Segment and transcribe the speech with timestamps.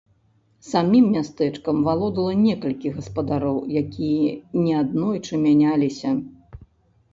[0.69, 4.33] Самім мястэчкам валодала некалькі гаспадароў, якія
[4.65, 6.19] неаднойчы мяняліся.